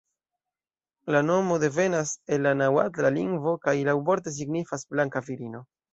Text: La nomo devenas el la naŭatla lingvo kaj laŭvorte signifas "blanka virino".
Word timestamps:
La 1.15 1.21
nomo 1.27 1.57
devenas 1.63 2.13
el 2.37 2.43
la 2.47 2.53
naŭatla 2.63 3.11
lingvo 3.19 3.53
kaj 3.67 3.77
laŭvorte 3.91 4.35
signifas 4.39 4.87
"blanka 4.95 5.23
virino". 5.29 5.63